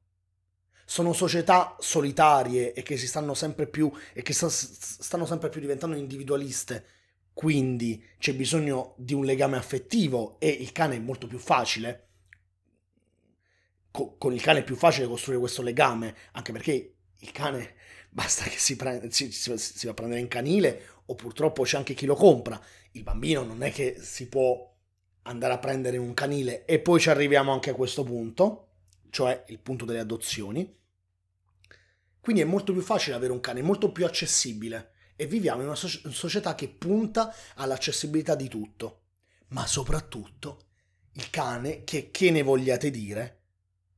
Sono 0.86 1.14
società 1.14 1.76
solitarie 1.80 2.74
e 2.74 2.84
che 2.84 2.98
si 2.98 3.08
stanno 3.08 3.34
sempre 3.34 3.68
più 3.68 3.92
e 4.14 4.22
che 4.22 4.34
sta- 4.34 4.50
stanno 4.50 5.26
sempre 5.26 5.50
più 5.50 5.60
diventando 5.62 5.96
individualiste. 5.96 6.86
Quindi 7.34 8.04
c'è 8.18 8.34
bisogno 8.34 8.94
di 8.98 9.14
un 9.14 9.26
legame 9.26 9.58
affettivo 9.58 10.40
e 10.40 10.50
il 10.50 10.72
cane 10.72 10.96
è 10.96 11.00
molto 11.00 11.28
più 11.28 11.38
facile. 11.40 12.08
Co- 13.92 14.16
con 14.18 14.34
il 14.34 14.42
cane 14.42 14.60
è 14.60 14.64
più 14.64 14.76
facile 14.76 15.08
costruire 15.08 15.40
questo 15.40 15.62
legame, 15.62 16.16
anche 16.34 16.52
perché 16.52 16.96
il 17.20 17.32
cane 17.32 17.76
basta 18.10 18.44
che 18.46 18.58
si, 18.58 18.76
prende, 18.76 19.12
si, 19.12 19.32
si, 19.32 19.58
si 19.58 19.86
va 19.86 19.92
a 19.92 19.96
prendere 19.96 20.22
in 20.22 20.28
canile 20.28 20.88
o 21.06 21.16
purtroppo 21.16 21.64
c'è 21.64 21.78
anche 21.78 21.94
chi 21.94 22.06
lo 22.06 22.16
compra. 22.16 22.60
Il 22.92 23.04
bambino 23.04 23.44
non 23.44 23.64
è 23.64 23.72
che 23.72 23.98
si 24.00 24.28
può 24.28 24.75
andare 25.28 25.54
a 25.54 25.60
prendere 25.60 25.98
un 25.98 26.14
canile 26.14 26.66
e 26.66 26.80
poi 26.80 27.00
ci 27.00 27.10
arriviamo 27.10 27.52
anche 27.52 27.70
a 27.70 27.76
questo 27.76 28.04
punto, 28.04 28.68
cioè 29.10 29.46
il 29.48 29.60
punto 29.60 29.86
delle 29.86 30.00
adozioni. 30.00 30.78
Quindi 32.20 32.42
è 32.42 32.46
molto 32.46 32.74
più 32.74 32.82
facile 32.82 33.16
avere 33.16 33.32
un 33.32 33.40
cane, 33.40 33.60
è 33.60 33.64
molto 33.64 33.92
più 33.92 34.06
accessibile 34.06 34.94
e 35.16 35.28
viviamo 35.28 35.62
in 35.62 35.68
una 35.68 35.76
società 35.76 36.56
che 36.56 36.70
punta 36.70 37.34
all'accessibilità 37.56 38.36
di 38.36 38.48
tutto. 38.48 39.02
Ma 39.50 39.66
soprattutto 39.68 40.64
il 41.14 41.30
cane, 41.30 41.84
che, 41.84 42.12
che 42.12 42.32
ne 42.32 42.42
vogliate 42.42 42.90
dire, 42.90 43.42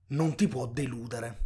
non 0.07 0.36
ti 0.36 0.48
può 0.48 0.67
deludere. 0.67 1.46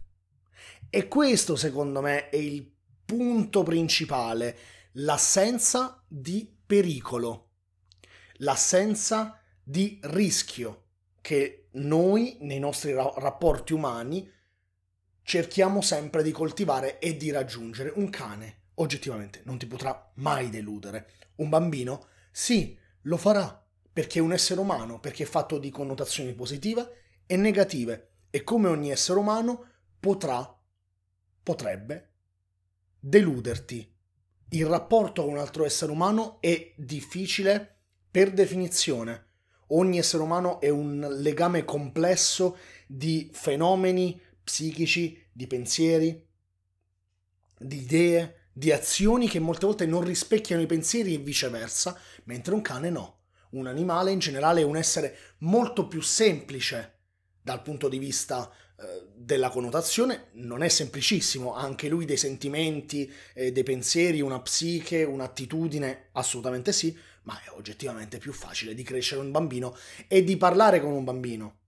E 0.89 1.07
questo 1.07 1.55
secondo 1.55 2.01
me 2.01 2.29
è 2.29 2.35
il 2.35 2.69
punto 3.05 3.63
principale, 3.63 4.57
l'assenza 4.93 6.03
di 6.07 6.51
pericolo, 6.65 7.49
l'assenza 8.37 9.40
di 9.71 9.97
rischio 10.01 10.83
che 11.21 11.69
noi 11.71 12.35
nei 12.41 12.59
nostri 12.59 12.91
ra- 12.91 13.13
rapporti 13.15 13.71
umani 13.71 14.29
cerchiamo 15.23 15.79
sempre 15.79 16.23
di 16.23 16.31
coltivare 16.31 16.99
e 16.99 17.15
di 17.15 17.31
raggiungere. 17.31 17.93
Un 17.95 18.09
cane 18.09 18.63
oggettivamente 18.75 19.41
non 19.45 19.57
ti 19.57 19.67
potrà 19.67 20.11
mai 20.15 20.49
deludere. 20.49 21.09
Un 21.35 21.47
bambino 21.47 22.07
sì, 22.31 22.77
lo 23.03 23.15
farà 23.15 23.65
perché 23.93 24.19
è 24.19 24.21
un 24.21 24.33
essere 24.33 24.59
umano, 24.59 24.99
perché 24.99 25.23
è 25.23 25.25
fatto 25.25 25.57
di 25.57 25.69
connotazioni 25.69 26.33
positive 26.33 27.21
e 27.25 27.37
negative 27.37 28.09
e 28.29 28.43
come 28.43 28.67
ogni 28.67 28.91
essere 28.91 29.19
umano 29.19 29.67
potrà, 30.01 30.53
potrebbe 31.43 32.09
deluderti. 32.99 33.89
Il 34.49 34.65
rapporto 34.65 35.23
con 35.23 35.31
un 35.31 35.39
altro 35.39 35.63
essere 35.63 35.93
umano 35.93 36.41
è 36.41 36.73
difficile 36.75 37.77
per 38.11 38.33
definizione 38.33 39.29
ogni 39.71 39.97
essere 39.97 40.23
umano 40.23 40.59
è 40.59 40.69
un 40.69 41.05
legame 41.19 41.65
complesso 41.65 42.57
di 42.87 43.29
fenomeni 43.33 44.19
psichici, 44.43 45.21
di 45.31 45.47
pensieri, 45.47 46.27
di 47.57 47.81
idee, 47.81 48.47
di 48.53 48.71
azioni 48.71 49.27
che 49.27 49.39
molte 49.39 49.65
volte 49.65 49.85
non 49.85 50.03
rispecchiano 50.03 50.61
i 50.61 50.67
pensieri 50.67 51.13
e 51.13 51.19
viceversa, 51.19 51.97
mentre 52.25 52.53
un 52.53 52.61
cane 52.61 52.89
no. 52.89 53.19
Un 53.51 53.67
animale 53.67 54.11
in 54.11 54.19
generale 54.19 54.61
è 54.61 54.65
un 54.65 54.77
essere 54.77 55.17
molto 55.39 55.87
più 55.87 56.01
semplice 56.01 56.99
dal 57.41 57.61
punto 57.61 57.89
di 57.89 57.97
vista 57.97 58.49
eh, 58.81 59.07
della 59.15 59.49
connotazione, 59.49 60.29
non 60.33 60.63
è 60.63 60.67
semplicissimo, 60.67 61.55
ha 61.55 61.61
anche 61.61 61.87
lui 61.87 62.05
dei 62.05 62.17
sentimenti, 62.17 63.11
eh, 63.33 63.51
dei 63.51 63.63
pensieri, 63.63 64.21
una 64.21 64.41
psiche, 64.41 65.03
un'attitudine, 65.03 66.09
assolutamente 66.13 66.71
sì, 66.71 66.97
ma 67.23 67.41
è 67.41 67.49
oggettivamente 67.49 68.17
più 68.17 68.33
facile 68.33 68.73
di 68.73 68.83
crescere 68.83 69.21
un 69.21 69.31
bambino 69.31 69.75
e 70.07 70.23
di 70.23 70.37
parlare 70.37 70.81
con 70.81 70.91
un 70.91 71.03
bambino 71.03 71.59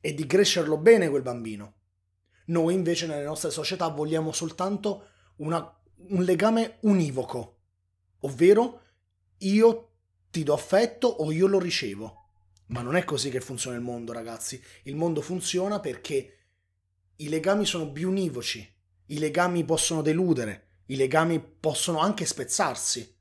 e 0.00 0.14
di 0.14 0.26
crescerlo 0.26 0.76
bene 0.76 1.08
quel 1.08 1.22
bambino. 1.22 1.74
Noi 2.46 2.74
invece 2.74 3.06
nelle 3.06 3.24
nostre 3.24 3.50
società 3.50 3.88
vogliamo 3.88 4.32
soltanto 4.32 5.08
una, 5.36 5.80
un 6.08 6.22
legame 6.22 6.78
univoco, 6.80 7.58
ovvero 8.20 8.82
io 9.38 9.92
ti 10.30 10.42
do 10.42 10.54
affetto 10.54 11.08
o 11.08 11.30
io 11.30 11.46
lo 11.46 11.58
ricevo. 11.58 12.24
Ma 12.66 12.82
non 12.82 12.96
è 12.96 13.04
così 13.04 13.30
che 13.30 13.40
funziona 13.40 13.76
il 13.76 13.82
mondo, 13.82 14.12
ragazzi. 14.12 14.62
Il 14.84 14.96
mondo 14.96 15.22
funziona 15.22 15.80
perché 15.80 16.38
i 17.16 17.28
legami 17.28 17.64
sono 17.64 17.86
biunivoci, 17.86 18.76
i 19.06 19.18
legami 19.18 19.64
possono 19.64 20.02
deludere, 20.02 20.82
i 20.86 20.96
legami 20.96 21.40
possono 21.40 21.98
anche 21.98 22.26
spezzarsi. 22.26 23.16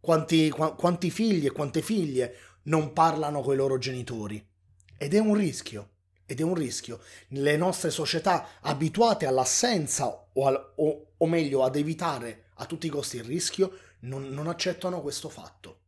Quanti, 0.00 0.48
qu- 0.48 0.74
quanti 0.76 1.10
figli 1.10 1.46
e 1.46 1.52
quante 1.52 1.82
figlie 1.82 2.34
non 2.64 2.92
parlano 2.92 3.42
con 3.42 3.54
i 3.54 3.56
loro 3.56 3.78
genitori? 3.78 4.44
Ed 4.96 5.14
è 5.14 5.18
un 5.18 5.34
rischio. 5.34 5.90
Ed 6.24 6.40
è 6.40 6.42
un 6.42 6.54
rischio. 6.54 7.00
Le 7.28 7.56
nostre 7.56 7.90
società 7.90 8.60
abituate 8.60 9.26
all'assenza 9.26 10.28
o, 10.32 10.46
al, 10.46 10.72
o, 10.76 11.12
o 11.16 11.26
meglio 11.26 11.64
ad 11.64 11.76
evitare 11.76 12.44
a 12.54 12.66
tutti 12.66 12.86
i 12.86 12.90
costi 12.90 13.16
il 13.16 13.24
rischio 13.24 13.72
non, 14.00 14.28
non 14.28 14.46
accettano 14.46 15.02
questo 15.02 15.28
fatto. 15.28 15.78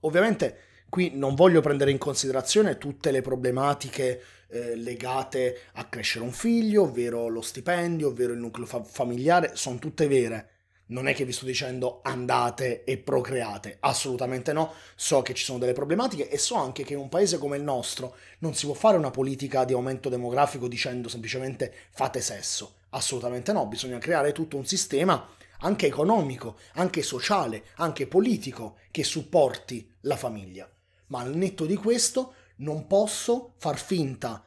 Ovviamente 0.00 0.58
qui 0.88 1.12
non 1.14 1.34
voglio 1.34 1.60
prendere 1.60 1.90
in 1.90 1.98
considerazione 1.98 2.76
tutte 2.76 3.10
le 3.10 3.22
problematiche 3.22 4.22
eh, 4.48 4.76
legate 4.76 5.62
a 5.72 5.86
crescere 5.86 6.24
un 6.24 6.32
figlio, 6.32 6.82
ovvero 6.82 7.28
lo 7.28 7.40
stipendio, 7.40 8.08
ovvero 8.08 8.34
il 8.34 8.38
nucleo 8.38 8.66
fa- 8.66 8.84
familiare, 8.84 9.56
sono 9.56 9.78
tutte 9.78 10.06
vere 10.06 10.51
non 10.92 11.08
è 11.08 11.14
che 11.14 11.24
vi 11.24 11.32
sto 11.32 11.46
dicendo 11.46 12.00
andate 12.02 12.84
e 12.84 12.98
procreate, 12.98 13.78
assolutamente 13.80 14.52
no, 14.52 14.72
so 14.94 15.22
che 15.22 15.34
ci 15.34 15.42
sono 15.42 15.58
delle 15.58 15.72
problematiche 15.72 16.28
e 16.28 16.38
so 16.38 16.54
anche 16.54 16.84
che 16.84 16.92
in 16.92 16.98
un 16.98 17.08
paese 17.08 17.38
come 17.38 17.56
il 17.56 17.62
nostro 17.62 18.16
non 18.38 18.54
si 18.54 18.66
può 18.66 18.74
fare 18.74 18.98
una 18.98 19.10
politica 19.10 19.64
di 19.64 19.72
aumento 19.72 20.08
demografico 20.08 20.68
dicendo 20.68 21.08
semplicemente 21.08 21.72
fate 21.90 22.20
sesso, 22.20 22.76
assolutamente 22.90 23.52
no, 23.52 23.66
bisogna 23.66 23.98
creare 23.98 24.32
tutto 24.32 24.56
un 24.56 24.66
sistema 24.66 25.28
anche 25.60 25.86
economico, 25.86 26.58
anche 26.74 27.02
sociale, 27.02 27.64
anche 27.76 28.06
politico 28.06 28.76
che 28.90 29.02
supporti 29.02 29.90
la 30.02 30.16
famiglia. 30.16 30.70
Ma 31.06 31.20
al 31.20 31.34
netto 31.34 31.66
di 31.66 31.76
questo 31.76 32.34
non 32.56 32.86
posso 32.86 33.54
far 33.56 33.78
finta 33.78 34.44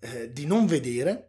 eh, 0.00 0.32
di 0.32 0.46
non 0.46 0.66
vedere 0.66 1.25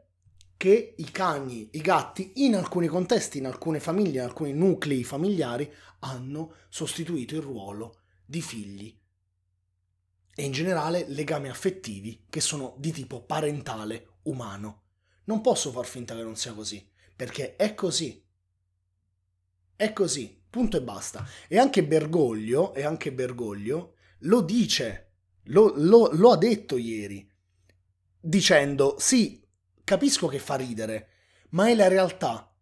che 0.58 0.96
i 0.98 1.12
cani, 1.12 1.70
i 1.72 1.82
gatti, 1.82 2.32
in 2.44 2.56
alcuni 2.56 2.88
contesti, 2.88 3.38
in 3.38 3.46
alcune 3.46 3.80
famiglie, 3.80 4.20
in 4.20 4.26
alcuni 4.26 4.54
nuclei 4.54 5.04
familiari, 5.04 5.72
hanno 6.00 6.56
sostituito 6.70 7.36
il 7.36 7.42
ruolo 7.42 8.00
di 8.26 8.42
figli 8.42 8.96
e 10.40 10.44
in 10.44 10.52
generale 10.52 11.06
legami 11.08 11.50
affettivi 11.50 12.26
che 12.30 12.42
sono 12.42 12.76
di 12.78 12.92
tipo 12.92 13.24
parentale 13.24 14.20
umano. 14.24 14.84
Non 15.24 15.42
posso 15.42 15.72
far 15.72 15.86
finta 15.86 16.16
che 16.16 16.22
non 16.22 16.36
sia 16.36 16.54
così, 16.54 16.88
perché 17.16 17.56
è 17.56 17.74
così. 17.74 18.24
È 19.76 19.94
così, 19.94 20.40
punto 20.48 20.78
e 20.78 20.82
basta. 20.84 21.28
E 21.48 21.58
anche 21.58 21.84
Bergoglio, 21.84 22.76
e 22.76 22.84
anche 22.84 23.12
Bergoglio 23.12 23.96
lo 24.20 24.42
dice, 24.42 25.14
lo, 25.46 25.74
lo, 25.76 26.12
lo 26.14 26.32
ha 26.32 26.38
detto 26.38 26.78
ieri, 26.78 27.28
dicendo 28.20 28.96
sì, 29.00 29.44
Capisco 29.88 30.28
che 30.28 30.40
fa 30.40 30.56
ridere, 30.56 31.08
ma 31.52 31.70
è 31.70 31.74
la 31.74 31.88
realtà. 31.88 32.54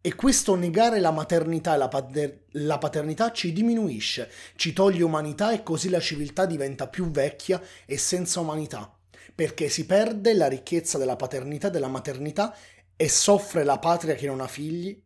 E 0.00 0.14
questo 0.14 0.54
negare 0.54 1.00
la 1.00 1.10
maternità 1.10 1.74
e 1.74 1.76
la, 1.76 1.88
pater- 1.88 2.44
la, 2.52 2.78
paternità 2.78 3.30
ci 3.30 3.52
diminuisce, 3.52 4.30
ci 4.56 4.72
toglie 4.72 5.02
umanità 5.02 5.52
e 5.52 5.62
così 5.62 5.90
la 5.90 6.00
civiltà 6.00 6.46
diventa 6.46 6.88
più 6.88 7.10
vecchia 7.10 7.60
e 7.84 7.98
senza 7.98 8.40
umanità, 8.40 8.98
perché 9.34 9.68
si 9.68 9.84
perde 9.84 10.32
la 10.32 10.48
ricchezza 10.48 10.96
della 10.96 11.16
paternità 11.16 11.68
e 11.68 11.72
della 11.72 11.88
maternità 11.88 12.56
e 12.96 13.08
soffre 13.10 13.62
la 13.62 13.78
patria 13.78 14.14
che 14.14 14.24
non 14.24 14.40
ha 14.40 14.48
figli 14.48 14.98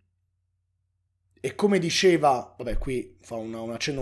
e 1.47 1.55
come 1.55 1.79
diceva, 1.79 2.57
vabbè 2.59 2.77
qui 2.77 3.19
fa 3.21 3.37
una, 3.37 3.61
un 3.61 3.71
accenno 3.71 4.01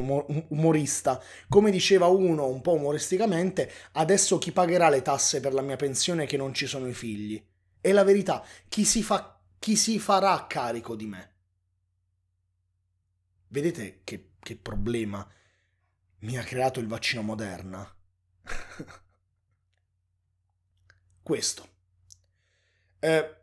umorista, 0.49 1.23
come 1.47 1.71
diceva 1.71 2.07
uno 2.07 2.47
un 2.47 2.63
po' 2.63 2.73
umoristicamente, 2.73 3.71
adesso 3.93 4.39
chi 4.39 4.51
pagherà 4.51 4.89
le 4.89 5.03
tasse 5.03 5.41
per 5.41 5.53
la 5.53 5.61
mia 5.61 5.77
pensione 5.77 6.25
che 6.25 6.39
non 6.39 6.55
ci 6.55 6.67
sono 6.67 6.89
i 6.89 6.95
figli? 6.95 7.47
E 7.83 7.93
la 7.93 8.03
verità, 8.03 8.43
chi 8.67 8.87
si, 8.87 9.03
fa, 9.03 9.39
chi 9.59 9.77
si 9.77 9.99
farà 9.99 10.47
carico 10.47 10.97
di 10.97 11.05
me? 11.05 11.35
Vedete 13.49 14.01
che, 14.05 14.31
che 14.39 14.57
problema 14.57 15.31
mi 16.21 16.39
ha 16.39 16.43
creato 16.45 16.81
il 16.81 16.87
vaccino 16.87 17.21
Moderna? 17.21 17.95
Questo. 21.23 21.69
Eh, 23.01 23.37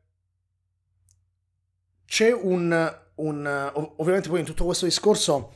c'è 2.03 2.31
un, 2.33 2.99
un... 3.21 3.93
Ovviamente 3.97 4.29
poi 4.29 4.39
in 4.39 4.45
tutto 4.45 4.65
questo 4.65 4.85
discorso, 4.85 5.53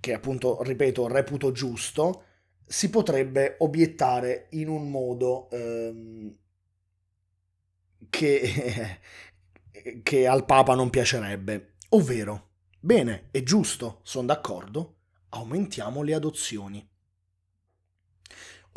che 0.00 0.14
appunto, 0.14 0.62
ripeto, 0.62 1.08
reputo 1.08 1.52
giusto, 1.52 2.24
si 2.66 2.90
potrebbe 2.90 3.56
obiettare 3.58 4.48
in 4.50 4.68
un 4.68 4.90
modo 4.90 5.48
ehm, 5.50 6.36
che, 8.10 8.98
che 10.02 10.26
al 10.26 10.44
Papa 10.44 10.74
non 10.74 10.90
piacerebbe. 10.90 11.74
Ovvero, 11.90 12.50
bene, 12.80 13.28
è 13.30 13.42
giusto, 13.42 14.00
sono 14.02 14.26
d'accordo, 14.26 14.96
aumentiamo 15.30 16.02
le 16.02 16.14
adozioni. 16.14 16.88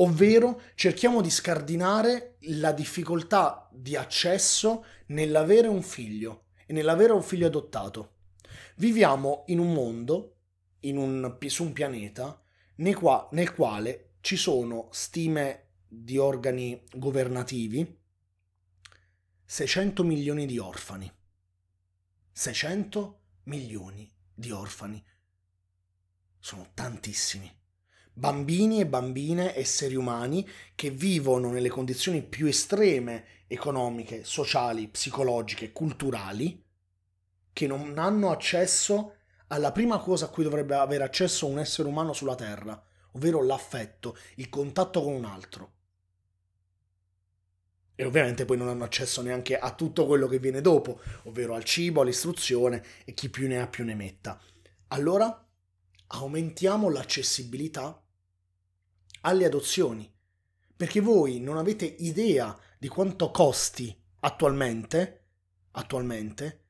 Ovvero 0.01 0.62
cerchiamo 0.75 1.22
di 1.22 1.29
scardinare 1.29 2.38
la 2.41 2.72
difficoltà 2.72 3.67
di 3.72 3.98
accesso 3.98 4.86
nell'avere 5.08 5.67
un 5.67 5.81
figlio 5.81 6.46
e 6.65 6.72
nell'avere 6.72 7.12
un 7.12 7.24
figlio 7.24 7.48
adottato. 7.48 8.13
Viviamo 8.75 9.44
in 9.48 9.60
un 9.60 9.74
mondo, 9.74 10.36
in 10.82 10.98
un, 10.98 11.38
su 11.48 11.63
un 11.63 11.74
pianeta, 11.74 12.41
nel, 12.75 12.96
qua, 12.96 13.27
nel 13.32 13.53
quale 13.53 14.15
ci 14.22 14.36
sono 14.36 14.88
stime 14.91 15.68
di 15.88 16.18
organi 16.18 16.82
governativi 16.94 17.98
600 19.46 20.03
milioni 20.03 20.46
di 20.46 20.60
orfani. 20.60 21.12
600 22.32 23.22
milioni 23.46 24.10
di 24.34 24.51
orfani. 24.51 25.03
Sono 26.38 26.70
tantissimi. 26.74 27.51
Bambini 28.13 28.79
e 28.79 28.86
bambine, 28.86 29.58
esseri 29.58 29.96
umani, 29.96 30.48
che 30.75 30.91
vivono 30.91 31.51
nelle 31.51 31.70
condizioni 31.70 32.22
più 32.22 32.46
estreme 32.46 33.25
economiche, 33.48 34.24
sociali, 34.24 34.88
psicologiche, 34.88 35.72
culturali, 35.72 36.63
che 37.60 37.68
non 37.68 37.98
hanno 37.98 38.32
accesso 38.32 39.16
alla 39.48 39.74
prima 39.74 40.00
cosa 40.00 40.24
a 40.24 40.28
cui 40.30 40.46
dovrebbe 40.46 40.75
avere 40.75 41.04
accesso 41.04 41.46
un 41.46 41.60
essere 41.60 41.89
umano 41.89 42.13
sulla 42.13 42.36
Terra, 42.36 42.82
ovvero 43.12 43.44
l'affetto, 43.44 44.16
il 44.36 44.48
contatto 44.48 45.04
con 45.04 45.12
un 45.12 45.25
altro. 45.25 45.72
E 47.96 48.06
ovviamente 48.06 48.46
poi 48.46 48.56
non 48.56 48.70
hanno 48.70 48.86
accesso 48.86 49.22
neanche 49.22 49.58
a 49.58 49.75
tutto 49.75 50.06
quello 50.06 50.28
che 50.28 50.39
viene 50.39 50.62
dopo, 50.62 51.01
ovvero 51.24 51.54
al 51.54 51.66
cibo, 51.66 52.00
all'istruzione 52.00 52.82
e 53.04 53.13
chi 53.13 53.30
più 53.30 53.46
ne 53.50 53.60
ha 53.60 53.68
più 53.68 53.84
ne 53.84 53.94
metta. 53.94 54.39
Allora 54.88 55.46
aumentiamo 56.08 56.89
l'accessibilità 56.89 58.01
alle 59.20 59.46
adozioni, 59.46 60.10
perché 60.78 61.01
voi 61.01 61.42
non 61.42 61.58
avete 61.58 61.84
idea 61.84 62.58
di 62.78 62.88
quanto 62.88 63.32
costi 63.32 63.94
attualmente, 64.22 65.25
attualmente 65.72 66.68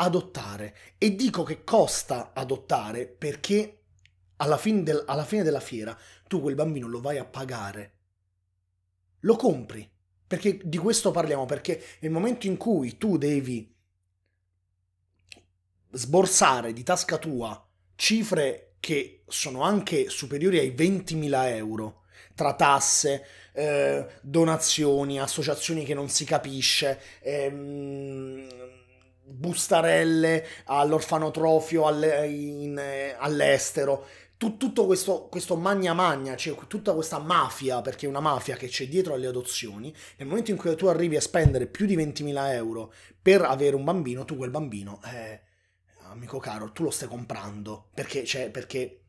adottare. 0.00 0.76
E 0.98 1.14
dico 1.14 1.42
che 1.42 1.64
costa 1.64 2.32
adottare 2.34 3.06
perché 3.06 3.78
alla 4.36 4.56
fine, 4.56 4.82
del, 4.82 5.04
alla 5.06 5.24
fine 5.24 5.42
della 5.42 5.60
fiera 5.60 5.96
tu 6.26 6.40
quel 6.40 6.54
bambino 6.54 6.88
lo 6.88 7.00
vai 7.00 7.18
a 7.18 7.24
pagare. 7.24 7.92
Lo 9.20 9.36
compri. 9.36 9.88
Perché 10.26 10.60
di 10.62 10.78
questo 10.78 11.10
parliamo, 11.10 11.44
perché 11.44 11.82
nel 12.00 12.12
momento 12.12 12.46
in 12.46 12.56
cui 12.56 12.96
tu 12.96 13.18
devi 13.18 13.74
sborsare 15.92 16.72
di 16.72 16.84
tasca 16.84 17.18
tua 17.18 17.68
cifre 17.96 18.76
che 18.78 19.24
sono 19.26 19.62
anche 19.62 20.08
superiori 20.08 20.58
ai 20.58 20.70
20.000 20.70 21.56
euro 21.56 22.04
tra 22.34 22.54
tasse, 22.54 23.26
eh, 23.52 24.06
donazioni, 24.22 25.20
associazioni 25.20 25.84
che 25.84 25.94
non 25.94 26.08
si 26.08 26.24
capisce, 26.24 27.00
ehm, 27.20 28.69
bustarelle 29.30 30.46
all'orfanotrofio 30.64 31.86
alle, 31.86 32.26
in, 32.26 32.78
eh, 32.78 33.14
all'estero. 33.18 34.06
Tut, 34.36 34.56
tutto 34.56 34.86
questo, 34.86 35.28
questo 35.28 35.56
magna 35.56 35.92
magna, 35.92 36.34
cioè 36.34 36.56
tutta 36.66 36.94
questa 36.94 37.18
mafia, 37.18 37.82
perché 37.82 38.06
è 38.06 38.08
una 38.08 38.20
mafia 38.20 38.56
che 38.56 38.68
c'è 38.68 38.88
dietro 38.88 39.14
alle 39.14 39.26
adozioni, 39.26 39.94
nel 40.16 40.26
momento 40.28 40.50
in 40.50 40.56
cui 40.56 40.74
tu 40.76 40.86
arrivi 40.86 41.16
a 41.16 41.20
spendere 41.20 41.66
più 41.66 41.84
di 41.84 41.96
20.000 41.96 42.52
euro 42.54 42.92
per 43.20 43.42
avere 43.42 43.76
un 43.76 43.84
bambino, 43.84 44.24
tu 44.24 44.36
quel 44.36 44.50
bambino, 44.50 45.00
eh, 45.12 45.40
amico 46.04 46.38
caro, 46.38 46.72
tu 46.72 46.84
lo 46.84 46.90
stai 46.90 47.08
comprando. 47.08 47.90
Perché, 47.94 48.24
cioè, 48.24 48.50
perché, 48.50 49.02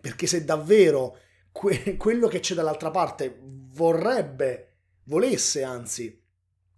perché 0.00 0.26
se 0.26 0.44
davvero 0.44 1.18
que- 1.52 1.96
quello 1.96 2.28
che 2.28 2.40
c'è 2.40 2.54
dall'altra 2.54 2.90
parte 2.90 3.38
vorrebbe, 3.42 4.68
volesse 5.04 5.62
anzi, 5.62 6.21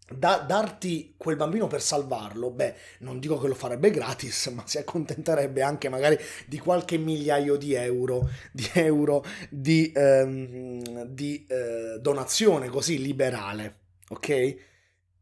da, 0.07 0.45
darti 0.47 1.15
quel 1.17 1.37
bambino 1.37 1.67
per 1.67 1.81
salvarlo, 1.81 2.51
beh, 2.51 2.75
non 2.99 3.19
dico 3.19 3.39
che 3.39 3.49
lo 3.49 3.55
farebbe 3.55 3.91
gratis, 3.91 4.47
ma 4.55 4.63
si 4.67 4.79
accontenterebbe 4.79 5.63
anche 5.63 5.89
magari 5.89 6.19
di 6.47 6.59
qualche 6.59 6.99
migliaio 6.99 7.57
di 7.57 7.75
euro 7.75 8.29
di, 8.53 8.69
euro 8.75 9.25
di, 9.49 9.93
ehm, 9.95 11.05
di 11.07 11.47
eh, 11.49 11.99
donazione 12.01 12.69
così 12.69 12.99
liberale, 12.99 13.79
ok? 14.09 14.57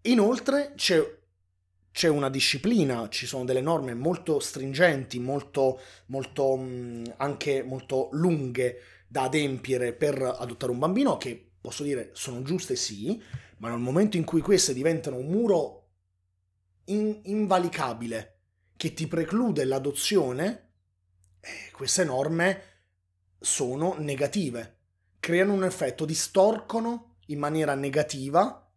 Inoltre 0.03 0.73
c'è, 0.75 1.01
c'è, 1.93 2.09
una 2.09 2.29
disciplina, 2.29 3.09
ci 3.09 3.27
sono 3.27 3.45
delle 3.45 3.61
norme 3.61 3.95
molto 3.95 4.41
stringenti, 4.41 5.21
molto, 5.21 5.79
molto 6.07 6.55
anche 7.19 7.63
molto 7.63 8.09
lunghe 8.13 8.81
da 9.07 9.25
adempiere 9.25 9.93
per 9.93 10.21
adottare 10.21 10.73
un 10.73 10.79
bambino 10.79 11.19
che 11.19 11.51
posso 11.61 11.85
dire 11.85 12.11
sono 12.15 12.43
giuste 12.43 12.75
sì, 12.75 13.23
ma 13.63 13.69
nel 13.69 13.79
momento 13.79 14.17
in 14.17 14.25
cui 14.25 14.41
queste 14.41 14.75
diventano 14.75 15.17
un 15.17 15.27
muro 15.27 15.91
in- 16.87 17.21
invalicabile 17.25 18.41
che 18.77 18.93
ti 18.93 19.07
preclude 19.07 19.65
l'adozione, 19.65 20.71
eh, 21.39 21.71
queste 21.71 22.03
norme 22.03 22.63
sono 23.39 23.95
negative, 23.99 24.79
creano 25.21 25.53
un 25.53 25.63
effetto, 25.63 26.05
distorcono 26.05 27.19
in 27.27 27.39
maniera 27.39 27.77
negativa 27.77 28.69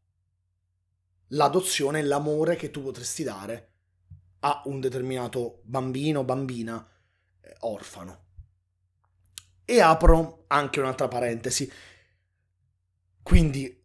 l'adozione 1.30 2.00
e 2.00 2.04
l'amore 2.04 2.56
che 2.56 2.70
tu 2.70 2.84
potresti 2.84 3.24
dare 3.24 3.72
a 4.42 4.62
un 4.66 4.80
determinato 4.80 5.62
bambino, 5.64 6.24
bambina, 6.24 6.88
eh, 7.42 7.56
orfano. 7.62 8.24
E 9.66 9.82
apro 9.82 10.44
anche 10.46 10.80
un'altra 10.80 11.08
parentesi. 11.08 11.72
Quindi 13.24 13.84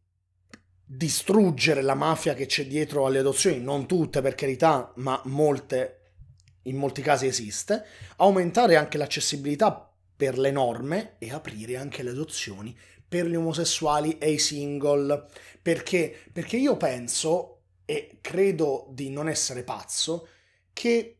distruggere 0.93 1.83
la 1.83 1.95
mafia 1.95 2.35
che 2.35 2.47
c'è 2.47 2.67
dietro 2.67 3.07
alle 3.07 3.21
adozioni, 3.21 3.61
non 3.61 3.87
tutte 3.87 4.21
per 4.21 4.35
carità, 4.35 4.93
ma 4.97 5.21
molte 5.27 6.15
in 6.63 6.77
molti 6.77 7.01
casi 7.01 7.27
esiste, 7.27 7.85
aumentare 8.17 8.75
anche 8.75 8.99
l'accessibilità 8.99 9.89
per 10.17 10.37
le 10.37 10.51
norme 10.51 11.15
e 11.19 11.31
aprire 11.33 11.77
anche 11.77 12.03
le 12.03 12.11
adozioni 12.11 12.77
per 13.07 13.27
gli 13.27 13.37
omosessuali 13.37 14.19
e 14.19 14.33
i 14.33 14.39
single. 14.41 15.27
Perché? 15.63 16.13
Perché 16.33 16.57
io 16.57 16.77
penso, 16.77 17.61
e 17.85 18.19
credo 18.21 18.89
di 18.91 19.11
non 19.11 19.29
essere 19.29 19.63
pazzo, 19.63 20.27
che 20.73 21.19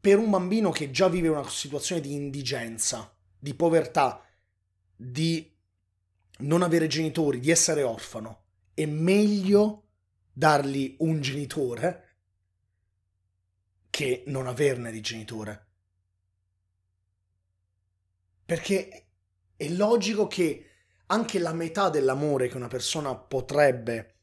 per 0.00 0.18
un 0.18 0.30
bambino 0.30 0.70
che 0.70 0.92
già 0.92 1.08
vive 1.08 1.26
una 1.26 1.48
situazione 1.48 2.00
di 2.00 2.14
indigenza, 2.14 3.12
di 3.36 3.54
povertà, 3.54 4.24
di 4.94 5.52
non 6.38 6.62
avere 6.62 6.86
genitori, 6.86 7.40
di 7.40 7.50
essere 7.50 7.82
orfano, 7.82 8.41
è 8.74 8.86
meglio 8.86 9.88
dargli 10.32 10.96
un 11.00 11.20
genitore 11.20 12.16
che 13.90 14.24
non 14.26 14.46
averne 14.46 14.90
di 14.90 15.00
genitore. 15.00 15.66
Perché 18.44 19.06
è 19.56 19.68
logico 19.68 20.26
che 20.26 20.70
anche 21.06 21.38
la 21.38 21.52
metà 21.52 21.90
dell'amore 21.90 22.48
che 22.48 22.56
una 22.56 22.68
persona 22.68 23.14
potrebbe 23.14 24.14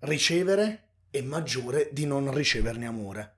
ricevere 0.00 0.88
è 1.10 1.20
maggiore 1.20 1.90
di 1.92 2.04
non 2.04 2.32
riceverne 2.34 2.86
amore 2.86 3.33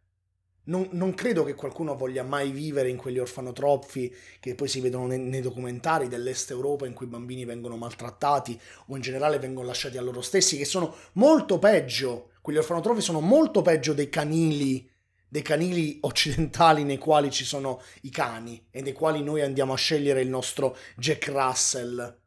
non, 0.67 0.89
non, 0.93 1.15
credo 1.15 1.45
che 1.45 1.55
qualcuno 1.55 1.97
voglia 1.97 2.23
mai 2.23 2.51
vivere 2.51 2.89
in 2.89 2.97
quegli 2.97 3.19
orfanotrofi 3.19 4.15
che 4.41 4.55
poi 4.55 4.69
si 4.69 4.81
vedono 4.81 5.07
nei, 5.07 5.19
nei, 5.19 5.41
documentari 5.41 6.09
dell'Est 6.09 6.51
Europa 6.51 6.87
in 6.87 6.93
cui 6.93 7.07
i 7.07 7.11
bambini 7.11 7.45
vengono 7.45 7.77
maltrattati 7.77 8.61
o 8.87 8.97
in 8.97 9.03
generale 9.03 9.39
vengono 9.39 9.67
lasciati 9.67 9.97
a 9.97 10.03
loro 10.03 10.21
stessi, 10.21 10.57
che 10.57 10.65
sono 10.65 10.95
molto 11.15 11.59
peggio, 11.59 12.31
quegli 12.41 12.57
orfanotrofi 12.57 13.01
sono 13.01 13.21
molto 13.21 13.63
peggio 13.63 13.93
dei 13.93 14.09
canili, 14.09 14.89
dei 15.29 15.43
canili 15.43 15.99
occidentali 16.03 16.83
nei 16.83 16.99
quali 16.99 17.31
ci 17.31 17.45
sono 17.45 17.81
i 18.03 18.11
cani 18.11 18.67
e 18.71 18.83
nei 18.83 18.93
quali 18.93 19.23
noi 19.23 19.43
andiamo 19.43 19.73
a 19.73 19.77
scegliere 19.77 20.21
il 20.21 20.29
nostro 20.29 20.77
Jack 20.97 21.29
Russell 21.29 22.21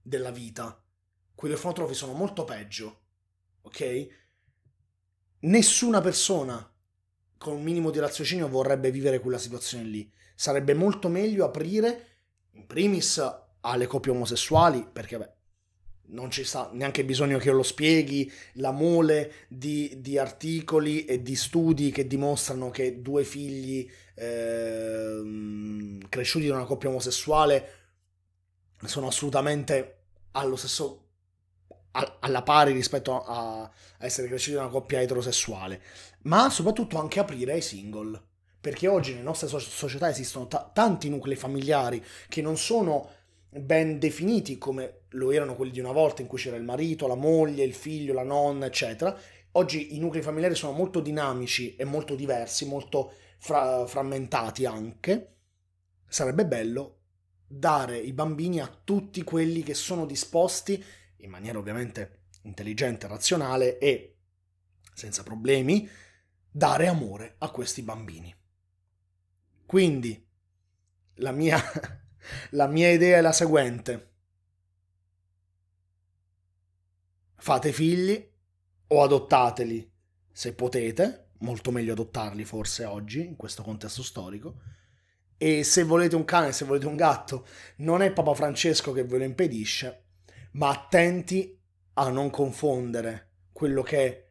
della 0.00 0.30
vita. 0.30 0.80
Quegli 1.34 1.52
orfanotrofi 1.52 1.94
sono 1.94 2.12
molto 2.12 2.44
peggio, 2.44 3.00
ok? 3.62 4.20
Nessuna 5.40 6.00
persona 6.00 6.71
con 7.42 7.54
un 7.54 7.62
minimo 7.62 7.90
di 7.90 7.98
raziocinio 7.98 8.48
vorrebbe 8.48 8.90
vivere 8.90 9.18
quella 9.18 9.38
situazione 9.38 9.84
lì. 9.84 10.10
Sarebbe 10.34 10.74
molto 10.74 11.08
meglio 11.08 11.44
aprire, 11.44 12.06
in 12.52 12.66
primis, 12.66 13.20
alle 13.60 13.86
coppie 13.86 14.12
omosessuali, 14.12 14.86
perché 14.90 15.18
beh, 15.18 15.30
non 16.12 16.30
ci 16.30 16.44
sta 16.44 16.70
neanche 16.72 17.04
bisogno 17.04 17.38
che 17.38 17.48
io 17.48 17.54
lo 17.54 17.62
spieghi, 17.62 18.30
la 18.54 18.70
mole 18.70 19.32
di, 19.48 19.98
di 19.98 20.18
articoli 20.18 21.04
e 21.04 21.22
di 21.22 21.34
studi 21.34 21.90
che 21.90 22.06
dimostrano 22.06 22.70
che 22.70 23.02
due 23.02 23.24
figli 23.24 23.88
eh, 24.14 25.98
cresciuti 26.08 26.46
da 26.46 26.54
una 26.54 26.64
coppia 26.64 26.90
omosessuale 26.90 27.80
sono 28.84 29.08
assolutamente 29.08 29.98
allo 30.32 30.56
stesso 30.56 31.11
alla 31.92 32.42
pari 32.42 32.72
rispetto 32.72 33.22
a, 33.22 33.62
a, 33.62 33.70
essere 33.98 34.28
cresciuti 34.28 34.56
da 34.56 34.62
una 34.62 34.70
coppia 34.70 35.00
eterosessuale, 35.00 35.80
ma 36.22 36.50
soprattutto 36.50 36.98
anche 36.98 37.20
aprire 37.20 37.52
ai 37.52 37.62
single. 37.62 38.20
Perché 38.60 38.86
oggi 38.86 39.12
nelle 39.12 39.24
nostre 39.24 39.48
società 39.48 40.08
esistono 40.08 40.46
t- 40.46 40.72
tanti 40.72 41.08
nuclei 41.08 41.36
familiari 41.36 42.02
che 42.28 42.42
non 42.42 42.56
sono 42.56 43.10
ben 43.48 43.98
definiti 43.98 44.56
come 44.56 45.00
lo 45.10 45.30
erano 45.32 45.56
quelli 45.56 45.72
di 45.72 45.80
una 45.80 45.92
volta 45.92 46.22
in 46.22 46.28
cui 46.28 46.38
c'era 46.38 46.56
il 46.56 46.62
marito, 46.62 47.08
la 47.08 47.16
moglie, 47.16 47.64
il 47.64 47.74
figlio, 47.74 48.14
la 48.14 48.22
nonna, 48.22 48.66
eccetera. 48.66 49.16
Oggi 49.52 49.96
i 49.96 49.98
nuclei 49.98 50.22
familiari 50.22 50.54
sono 50.54 50.72
molto 50.72 51.00
dinamici 51.00 51.74
e 51.76 51.84
molto 51.84 52.14
diversi, 52.14 52.64
molto 52.66 53.12
fra- 53.38 53.84
frammentati 53.84 54.64
anche. 54.64 55.34
Sarebbe 56.06 56.46
bello 56.46 56.98
dare 57.46 57.98
i 57.98 58.12
bambini 58.12 58.60
a 58.60 58.70
tutti 58.82 59.22
quelli 59.24 59.62
che 59.62 59.74
sono 59.74 60.06
disposti, 60.06 60.82
in 61.22 61.30
maniera 61.30 61.58
ovviamente 61.58 62.26
intelligente, 62.42 63.08
razionale 63.08 63.78
e 63.78 64.18
senza 64.94 65.22
problemi, 65.22 65.88
dare 66.50 66.86
amore 66.86 67.34
a 67.38 67.50
questi 67.50 67.82
bambini. 67.82 68.34
Quindi 69.66 70.28
la 71.16 71.32
mia 71.32 71.58
La 72.50 72.66
mia 72.66 72.90
idea 72.90 73.18
è 73.18 73.20
la 73.20 73.32
seguente. 73.32 74.10
Fate 77.36 77.72
figli 77.72 78.30
o 78.88 79.02
adottateli 79.02 79.90
se 80.30 80.54
potete, 80.54 81.30
molto 81.38 81.70
meglio 81.70 81.92
adottarli 81.92 82.44
forse 82.44 82.84
oggi 82.84 83.26
in 83.26 83.36
questo 83.36 83.62
contesto 83.62 84.02
storico. 84.02 84.60
E 85.36 85.64
se 85.64 85.82
volete 85.82 86.14
un 86.14 86.24
cane, 86.24 86.52
se 86.52 86.64
volete 86.64 86.86
un 86.86 86.94
gatto, 86.94 87.46
non 87.78 88.00
è 88.00 88.12
Papa 88.12 88.32
Francesco 88.34 88.92
che 88.92 89.04
ve 89.04 89.18
lo 89.18 89.24
impedisce, 89.24 90.01
ma 90.52 90.70
attenti 90.70 91.58
a 91.94 92.08
non 92.08 92.30
confondere 92.30 93.30
quello 93.52 93.82
che 93.82 94.06
è 94.06 94.30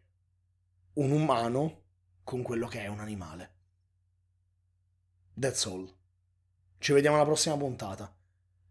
un 0.94 1.12
umano 1.12 1.84
con 2.24 2.42
quello 2.42 2.68
che 2.68 2.82
è 2.82 2.88
un 2.88 3.00
animale. 3.00 3.56
That's 5.40 5.66
all. 5.66 5.92
Ci 6.78 6.94
vediamo 6.94 7.16
alla 7.16 7.26
prossima 7.26 7.58
puntata. 7.58 8.14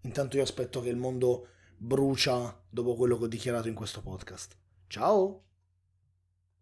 Intanto 0.02 0.36
io 0.36 0.42
aspetto 0.42 0.80
che 0.80 0.88
il 0.88 0.96
mondo 0.96 1.48
brucia 1.76 2.62
dopo 2.68 2.94
quello 2.94 3.16
che 3.16 3.24
ho 3.24 3.28
dichiarato 3.28 3.68
in 3.68 3.74
questo 3.74 4.02
podcast. 4.02 4.56
Ciao! 4.86 5.49